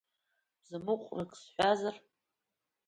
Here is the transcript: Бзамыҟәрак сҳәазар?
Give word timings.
Бзамыҟәрак 0.61 1.31
сҳәазар? 1.41 1.95